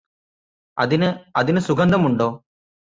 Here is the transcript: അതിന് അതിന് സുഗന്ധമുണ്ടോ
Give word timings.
അതിന് 0.77 1.09
അതിന് 1.35 1.59
സുഗന്ധമുണ്ടോ 1.59 2.29